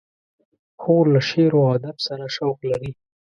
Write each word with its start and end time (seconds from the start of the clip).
خور 0.81 1.05
له 1.13 1.21
شعر 1.29 1.51
و 1.57 1.61
ادب 1.75 1.97
سره 2.07 2.25
شوق 2.35 2.57
لري. 2.71 2.91